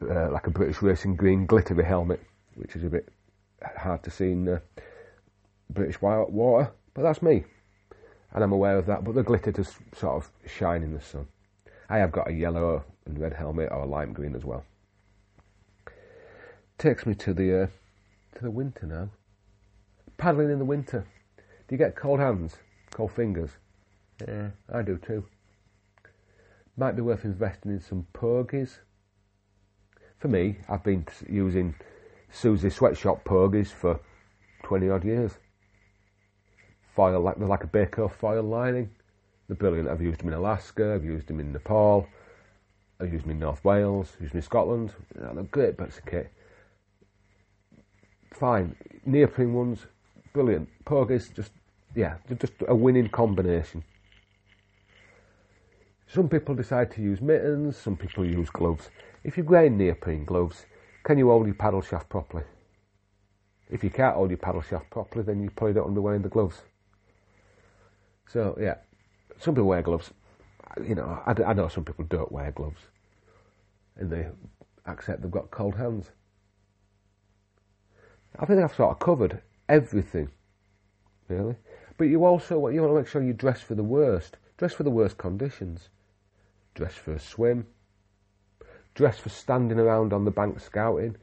a, 0.00 0.26
uh, 0.28 0.30
like 0.30 0.46
a 0.46 0.50
British 0.50 0.80
Racing 0.80 1.16
Green 1.16 1.44
glittery 1.44 1.84
helmet 1.84 2.20
which 2.54 2.76
is 2.76 2.84
a 2.84 2.88
bit 2.88 3.08
hard 3.76 4.04
to 4.04 4.10
see 4.10 4.30
in 4.30 4.48
uh, 4.48 4.60
British 5.72 6.00
water, 6.00 6.72
but 6.94 7.02
that's 7.02 7.22
me, 7.22 7.44
and 8.32 8.44
I'm 8.44 8.52
aware 8.52 8.78
of 8.78 8.86
that. 8.86 9.04
But 9.04 9.14
the 9.14 9.22
glitter 9.22 9.52
does 9.52 9.74
sort 9.94 10.16
of 10.16 10.30
shine 10.46 10.82
in 10.82 10.92
the 10.92 11.00
sun. 11.00 11.26
I 11.88 11.98
have 11.98 12.12
got 12.12 12.28
a 12.28 12.32
yellow 12.32 12.84
and 13.06 13.18
red 13.18 13.32
helmet 13.32 13.70
or 13.70 13.82
a 13.82 13.86
lime 13.86 14.12
green 14.12 14.34
as 14.34 14.44
well. 14.44 14.64
Takes 16.78 17.06
me 17.06 17.14
to 17.16 17.34
the 17.34 17.62
uh, 17.62 17.66
to 18.36 18.42
the 18.42 18.50
winter 18.50 18.86
now. 18.86 19.10
Paddling 20.16 20.50
in 20.50 20.58
the 20.58 20.64
winter. 20.64 21.06
Do 21.36 21.74
you 21.74 21.78
get 21.78 21.96
cold 21.96 22.20
hands, 22.20 22.56
cold 22.90 23.12
fingers? 23.12 23.50
Yeah, 24.26 24.50
I 24.72 24.82
do 24.82 24.98
too. 24.98 25.24
Might 26.76 26.96
be 26.96 27.02
worth 27.02 27.24
investing 27.24 27.72
in 27.72 27.80
some 27.80 28.06
pogies. 28.12 28.78
For 30.18 30.28
me, 30.28 30.58
I've 30.68 30.84
been 30.84 31.06
using 31.28 31.74
Susie 32.30 32.70
Sweatshop 32.70 33.24
pogies 33.24 33.68
for 33.68 34.00
20 34.64 34.88
odd 34.90 35.04
years. 35.04 35.38
Foil, 36.94 37.20
like, 37.20 37.38
like 37.38 37.64
a 37.64 37.66
Bacofoil 37.66 38.48
lining. 38.48 38.90
They're 39.48 39.56
brilliant. 39.56 39.88
I've 39.88 40.02
used 40.02 40.20
them 40.20 40.28
in 40.28 40.34
Alaska, 40.34 40.94
I've 40.94 41.04
used 41.04 41.26
them 41.26 41.40
in 41.40 41.52
Nepal, 41.52 42.06
I've 43.00 43.12
used 43.12 43.24
them 43.24 43.32
in 43.32 43.38
North 43.40 43.64
Wales, 43.64 44.12
I've 44.14 44.22
used 44.22 44.32
them 44.32 44.38
in 44.38 44.42
Scotland. 44.42 44.92
They're 45.14 45.42
great 45.44 45.76
bits 45.76 45.98
of 45.98 46.06
kit. 46.06 46.30
Fine. 48.32 48.76
Neoprene 49.04 49.52
ones, 49.52 49.86
brilliant. 50.32 50.68
Pogies, 50.84 51.34
just, 51.34 51.52
yeah, 51.94 52.16
just 52.38 52.52
a 52.68 52.74
winning 52.74 53.08
combination. 53.08 53.82
Some 56.06 56.28
people 56.28 56.54
decide 56.54 56.90
to 56.92 57.02
use 57.02 57.20
mittens, 57.20 57.76
some 57.76 57.96
people 57.96 58.24
use 58.24 58.50
gloves. 58.50 58.90
If 59.22 59.36
you're 59.36 59.46
wearing 59.46 59.78
neoprene 59.78 60.24
gloves, 60.24 60.66
can 61.04 61.18
you 61.18 61.28
hold 61.28 61.46
your 61.46 61.54
paddle 61.54 61.82
shaft 61.82 62.08
properly? 62.08 62.44
If 63.70 63.84
you 63.84 63.90
can't 63.90 64.16
hold 64.16 64.30
your 64.30 64.38
paddle 64.38 64.62
shaft 64.62 64.90
properly, 64.90 65.24
then 65.24 65.42
you 65.42 65.50
probably 65.50 65.74
don't 65.74 65.84
want 65.84 65.94
to 65.94 66.00
be 66.00 66.04
wearing 66.04 66.22
the 66.22 66.28
gloves. 66.28 66.62
So, 68.32 68.56
yeah, 68.60 68.76
some 69.38 69.54
people 69.54 69.68
wear 69.68 69.82
gloves. 69.82 70.10
You 70.86 70.94
know, 70.94 71.22
I, 71.26 71.32
I 71.42 71.52
know 71.52 71.68
some 71.68 71.84
people 71.84 72.04
don't 72.04 72.30
wear 72.30 72.52
gloves. 72.52 72.80
And 73.96 74.10
they 74.10 74.28
accept 74.86 75.22
they've 75.22 75.30
got 75.30 75.50
cold 75.50 75.76
hands. 75.76 76.10
I 78.38 78.46
think 78.46 78.60
I've 78.60 78.74
sort 78.74 78.92
of 78.92 78.98
covered 79.00 79.42
everything, 79.68 80.30
really. 81.28 81.56
But 81.96 82.04
you 82.04 82.24
also 82.24 82.68
you 82.68 82.80
want 82.82 82.94
to 82.94 82.98
make 82.98 83.08
sure 83.08 83.22
you 83.22 83.32
dress 83.32 83.60
for 83.60 83.74
the 83.74 83.82
worst. 83.84 84.36
Dress 84.56 84.72
for 84.74 84.84
the 84.84 84.90
worst 84.90 85.18
conditions. 85.18 85.88
dress 86.74 86.94
for 86.94 87.12
a 87.12 87.20
swim, 87.20 87.66
dress 88.94 89.18
for 89.18 89.28
standing 89.28 89.78
around 89.78 90.12
on 90.12 90.24
the 90.24 90.30
bank 90.30 90.60
scouting, 90.60 91.16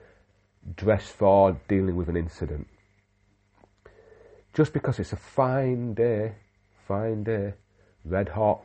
dress 0.75 1.07
for 1.09 1.59
dealing 1.67 1.95
with 1.95 2.09
an 2.09 2.17
incident. 2.17 2.67
Just 4.53 4.73
because 4.73 4.99
it's 4.99 5.13
a 5.13 5.17
fine 5.17 5.93
day, 5.93 6.35
fine 6.87 7.23
day, 7.23 7.53
red 8.05 8.29
hot, 8.29 8.63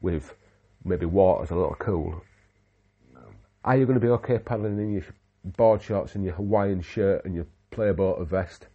with 0.00 0.34
maybe 0.84 1.06
water's 1.06 1.50
a 1.50 1.56
little 1.56 1.76
cool, 1.78 2.22
are 3.64 3.76
you 3.76 3.86
going 3.86 3.98
to 3.98 4.04
be 4.04 4.10
okay 4.10 4.38
paddling 4.38 4.78
in 4.78 4.92
your 4.92 5.04
board 5.44 5.82
shorts 5.82 6.14
and 6.14 6.24
your 6.24 6.34
Hawaiian 6.34 6.82
shirt 6.82 7.24
and 7.24 7.34
your 7.34 7.46
playboat 7.70 8.26
vest 8.28 8.66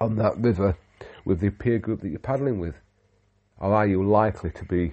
on 0.00 0.16
that 0.16 0.36
river 0.38 0.76
with 1.24 1.40
the 1.40 1.50
peer 1.50 1.78
group 1.78 2.00
that 2.00 2.08
you're 2.08 2.18
paddling 2.18 2.60
with? 2.60 2.76
Or 3.58 3.74
are 3.74 3.86
you 3.86 4.04
likely 4.04 4.50
to 4.50 4.64
be 4.64 4.92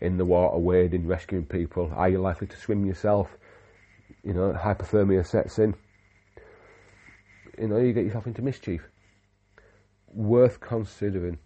in 0.00 0.16
the 0.16 0.24
water 0.24 0.58
wading, 0.58 1.06
rescuing 1.06 1.46
people? 1.46 1.92
Are 1.94 2.08
you 2.08 2.18
likely 2.18 2.46
to 2.46 2.56
swim 2.56 2.86
yourself? 2.86 3.28
You 4.22 4.32
know, 4.32 4.52
hypothermia 4.52 5.26
sets 5.26 5.58
in. 5.58 5.74
You 7.58 7.68
know, 7.68 7.78
you 7.78 7.92
get 7.92 8.04
yourself 8.04 8.26
into 8.26 8.42
mischief. 8.42 8.82
Worth 10.08 10.60
considering. 10.60 11.38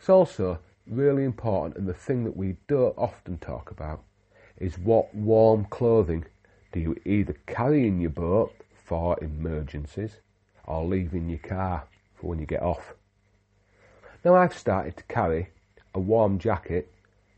It's 0.00 0.08
also 0.08 0.58
really 0.86 1.24
important, 1.24 1.76
and 1.76 1.86
the 1.86 1.92
thing 1.92 2.24
that 2.24 2.34
we 2.34 2.56
don't 2.68 2.96
often 2.96 3.36
talk 3.36 3.70
about 3.70 4.02
is 4.56 4.78
what 4.78 5.14
warm 5.14 5.66
clothing 5.66 6.24
do 6.72 6.80
you 6.80 6.96
either 7.04 7.34
carry 7.46 7.86
in 7.86 8.00
your 8.00 8.08
boat 8.08 8.50
for 8.82 9.22
emergencies 9.22 10.12
or 10.64 10.86
leave 10.86 11.12
in 11.12 11.28
your 11.28 11.40
car 11.40 11.84
for 12.14 12.28
when 12.28 12.38
you 12.38 12.46
get 12.46 12.62
off. 12.62 12.94
Now 14.24 14.36
I've 14.36 14.56
started 14.56 14.96
to 14.96 15.04
carry 15.04 15.50
a 15.92 16.00
warm 16.00 16.38
jacket 16.38 16.90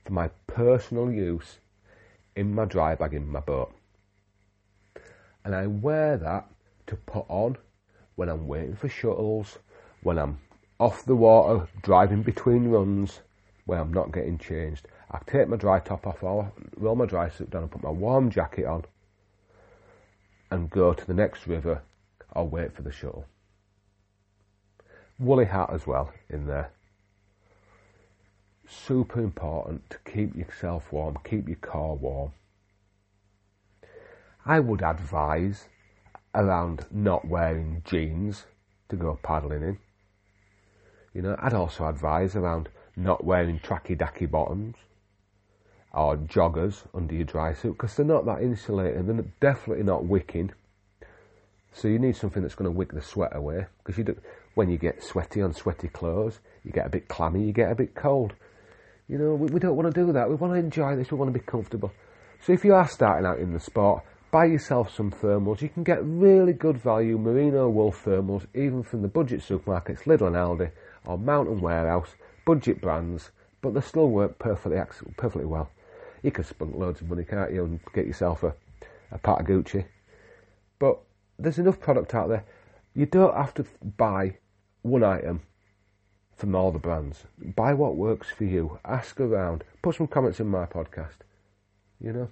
for 0.05 0.13
my 0.13 0.29
personal 0.47 1.11
use 1.11 1.59
in 2.37 2.55
my 2.55 2.65
dry 2.65 2.95
bag 2.95 3.13
in 3.13 3.27
my 3.27 3.41
boat. 3.41 3.75
And 5.45 5.53
I 5.53 5.67
wear 5.67 6.17
that 6.17 6.47
to 6.87 6.95
put 6.95 7.25
on 7.29 7.57
when 8.15 8.29
I'm 8.29 8.47
waiting 8.47 8.77
for 8.77 8.89
shuttles, 8.89 9.59
when 10.05 10.17
I'm 10.17 10.39
off 10.83 11.05
the 11.05 11.15
water, 11.15 11.69
driving 11.81 12.23
between 12.23 12.69
runs, 12.69 13.21
when 13.67 13.79
I'm 13.79 13.93
not 13.93 14.13
getting 14.13 14.37
changed. 14.37 14.89
I 15.13 15.21
take 15.27 15.47
my 15.47 15.57
dry 15.57 15.79
top 15.79 16.09
off, 16.09 16.25
I'll 16.25 16.53
roll 16.77 16.97
my 16.97 17.07
dry 17.07 17.29
suit 17.29 17.51
down 17.51 17.63
and 17.63 17.71
put 17.71 17.85
my 17.85 17.91
warm 17.91 18.31
jacket 18.31 18.67
on 18.67 18.85
and 20.51 20.69
go 20.69 20.93
to 20.93 21.07
the 21.07 21.15
next 21.15 21.47
river 21.47 21.83
I'll 22.35 22.49
wait 22.49 22.75
for 22.75 22.83
the 22.83 22.91
shuttle. 22.91 23.27
Woolly 25.21 25.45
hat 25.45 25.71
as 25.73 25.87
well 25.87 26.13
in 26.29 26.47
there. 26.47 26.73
Super 28.67 29.21
important 29.21 29.89
to 29.91 29.99
keep 29.99 30.35
yourself 30.35 30.93
warm, 30.93 31.17
keep 31.23 31.47
your 31.47 31.59
car 31.59 31.95
warm. 31.95 32.33
I 34.45 34.59
would 34.59 34.83
advise 34.83 35.69
around 36.35 36.87
not 36.91 37.29
wearing 37.29 37.83
jeans 37.85 38.47
to 38.89 38.97
go 38.97 39.19
paddling 39.23 39.63
in. 39.63 39.79
You 41.15 41.23
know, 41.23 41.37
I'd 41.39 41.55
also 41.55 41.87
advise 41.87 42.37
around 42.37 42.69
not 42.97 43.25
wearing 43.25 43.59
tracky 43.59 43.97
dacky 43.97 44.31
bottoms 44.31 44.77
or 45.93 46.17
joggers 46.17 46.83
under 46.95 47.15
your 47.15 47.25
dry 47.25 47.53
suit 47.53 47.73
because 47.73 47.95
they're 47.95 48.07
not 48.07 48.25
that 48.27 48.43
insulating. 48.43 49.07
They're 49.07 49.25
definitely 49.41 49.85
not 49.85 50.05
wicking. 50.05 50.53
So 51.73 51.89
you 51.89 51.99
need 51.99 52.17
something 52.17 52.43
that's 52.43 52.55
going 52.55 52.71
to 52.71 52.77
wick 52.77 52.93
the 52.93 53.03
sweat 53.03 53.35
away 53.35 53.67
because 53.79 53.99
you 53.99 54.05
do, 54.05 54.17
when 54.55 54.71
you 54.71 54.79
get 54.79 55.03
sweaty 55.03 55.43
on 55.43 55.55
sweaty 55.55 55.89
clothes, 55.89 56.41
you 56.65 56.73
get 56.73 56.87
a 56.87 56.91
bit 56.91 57.09
clammy, 57.09 57.45
you 57.45 57.53
get 57.53 57.71
a 57.71 57.75
bit 57.75 57.95
cold. 57.95 58.35
You 59.09 59.19
know, 59.19 59.35
we, 59.35 59.53
we 59.53 59.61
don't 59.61 59.77
want 59.77 59.93
to 59.93 60.01
do 60.07 60.13
that. 60.13 60.29
We 60.29 60.37
want 60.37 60.55
to 60.55 60.59
enjoy 60.59 60.97
this. 60.97 61.11
We 61.11 61.19
want 61.19 61.33
to 61.33 61.39
be 61.39 61.45
comfortable. 61.45 61.93
So 62.41 62.53
if 62.53 62.65
you 62.65 62.75
are 62.75 62.89
starting 62.89 63.27
out 63.27 63.39
in 63.39 63.53
the 63.53 63.61
sport, 63.61 64.03
buy 64.31 64.47
yourself 64.47 64.95
some 64.95 65.11
thermals. 65.11 65.61
You 65.61 65.69
can 65.69 65.83
get 65.83 65.99
really 66.03 66.53
good 66.53 66.79
value 66.79 67.19
merino 67.19 67.69
wool 67.69 67.93
thermals, 67.93 68.47
even 68.55 68.83
from 68.83 69.03
the 69.03 69.09
budget 69.09 69.41
supermarkets, 69.41 70.05
Lidl 70.05 70.27
and 70.27 70.37
Aldi, 70.37 70.71
or 71.05 71.19
Mountain 71.19 71.61
Warehouse, 71.61 72.15
budget 72.45 72.81
brands, 72.81 73.31
but 73.61 73.75
they 73.75 73.81
still 73.81 74.09
work 74.09 74.39
perfectly, 74.39 74.81
perfectly 75.17 75.47
well. 75.47 75.71
You 76.23 76.31
can 76.31 76.45
spunk 76.45 76.75
loads 76.75 77.01
of 77.01 77.09
money, 77.09 77.25
can't 77.25 77.53
you, 77.53 77.65
and 77.65 77.81
get 77.95 78.07
yourself 78.07 78.43
a, 78.43 78.55
a 79.11 79.19
pat 79.19 79.41
of 79.41 79.47
Gucci. 79.47 79.85
But 80.79 80.99
there's 81.39 81.59
enough 81.59 81.81
product 81.81 82.15
out 82.15 82.29
there. 82.29 82.45
You 82.95 83.07
don't 83.07 83.37
have 83.37 83.55
to 83.55 83.65
buy 83.97 84.37
one 84.83 85.03
item 85.03 85.43
from 86.37 86.55
all 86.55 86.73
the 86.73 86.79
brands. 86.79 87.25
Buy 87.57 87.73
what 87.73 87.97
works 87.97 88.31
for 88.31 88.45
you. 88.45 88.79
Ask 88.85 89.21
around. 89.21 89.65
Put 89.83 89.97
some 89.97 90.07
comments 90.07 90.41
in 90.41 90.49
my 90.49 90.67
podcast. 90.67 91.19
You 92.01 92.13
know. 92.13 92.29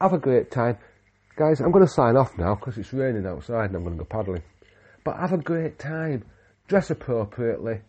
Have 0.00 0.12
a 0.12 0.18
great 0.18 0.50
time. 0.50 0.78
Guys, 1.36 1.60
I'm 1.60 1.70
going 1.70 1.86
to 1.86 1.92
sign 1.92 2.16
off 2.16 2.36
now 2.38 2.54
because 2.54 2.78
it's 2.78 2.92
raining 2.92 3.26
outside 3.26 3.66
and 3.66 3.76
I'm 3.76 3.84
going 3.84 3.96
to 3.96 4.04
go 4.04 4.08
paddling. 4.08 4.42
But 5.04 5.18
have 5.18 5.32
a 5.32 5.38
great 5.38 5.78
time. 5.78 6.24
Dress 6.68 6.90
appropriately. 6.90 7.80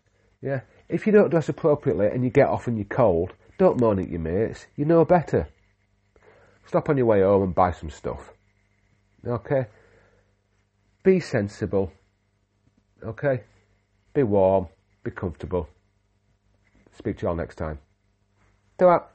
Yeah. 0.41 0.61
If 0.87 1.05
you 1.05 1.11
don't 1.11 1.29
dress 1.29 1.49
appropriately 1.49 2.07
and 2.07 2.23
you 2.23 2.29
get 2.29 2.47
off 2.47 2.67
and 2.67 2.77
you're 2.77 2.85
cold, 2.85 3.33
don't 3.57 3.79
moan 3.79 3.99
at 3.99 4.09
your 4.09 4.21
mates. 4.21 4.65
You 4.75 4.85
know 4.85 5.05
better. 5.05 5.49
Stop 6.65 6.89
on 6.89 6.97
your 6.97 7.05
way 7.05 7.21
home 7.21 7.43
and 7.43 7.53
buy 7.53 7.71
some 7.71 7.89
stuff. 7.89 8.31
Okay? 9.27 9.65
Be 11.03 11.19
sensible. 11.19 11.91
Okay? 13.03 13.43
Be 14.13 14.23
warm. 14.23 14.67
Be 15.03 15.11
comfortable. 15.11 15.67
Speak 16.97 17.17
to 17.17 17.23
you 17.23 17.29
all 17.29 17.35
next 17.35 17.55
time. 17.55 17.79
Ta 18.77 19.07